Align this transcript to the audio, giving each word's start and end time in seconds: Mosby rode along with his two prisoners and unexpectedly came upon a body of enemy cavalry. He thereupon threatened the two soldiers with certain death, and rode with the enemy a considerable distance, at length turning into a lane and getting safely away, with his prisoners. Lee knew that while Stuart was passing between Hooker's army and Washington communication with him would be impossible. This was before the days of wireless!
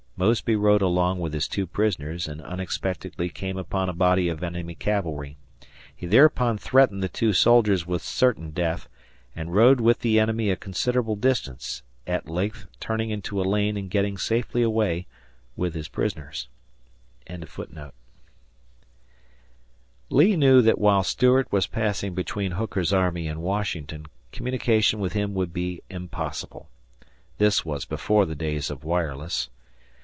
Mosby 0.17 0.55
rode 0.55 0.83
along 0.83 1.17
with 1.19 1.33
his 1.33 1.47
two 1.47 1.65
prisoners 1.65 2.27
and 2.27 2.43
unexpectedly 2.43 3.27
came 3.27 3.57
upon 3.57 3.89
a 3.89 3.93
body 3.93 4.29
of 4.29 4.43
enemy 4.43 4.75
cavalry. 4.75 5.35
He 5.95 6.05
thereupon 6.05 6.59
threatened 6.59 7.01
the 7.01 7.09
two 7.09 7.33
soldiers 7.33 7.87
with 7.87 8.03
certain 8.03 8.51
death, 8.51 8.87
and 9.35 9.51
rode 9.51 9.81
with 9.81 10.01
the 10.01 10.19
enemy 10.19 10.51
a 10.51 10.55
considerable 10.55 11.15
distance, 11.15 11.81
at 12.05 12.29
length 12.29 12.67
turning 12.79 13.09
into 13.09 13.41
a 13.41 13.41
lane 13.41 13.75
and 13.77 13.89
getting 13.89 14.15
safely 14.15 14.61
away, 14.61 15.07
with 15.55 15.73
his 15.73 15.87
prisoners. 15.87 16.49
Lee 20.11 20.35
knew 20.35 20.61
that 20.61 20.77
while 20.77 21.01
Stuart 21.01 21.51
was 21.51 21.65
passing 21.65 22.13
between 22.13 22.51
Hooker's 22.51 22.93
army 22.93 23.27
and 23.27 23.41
Washington 23.41 24.05
communication 24.31 24.99
with 24.99 25.13
him 25.13 25.33
would 25.33 25.51
be 25.51 25.81
impossible. 25.89 26.69
This 27.39 27.65
was 27.65 27.85
before 27.85 28.27
the 28.27 28.35
days 28.35 28.69
of 28.69 28.83
wireless! 28.83 29.49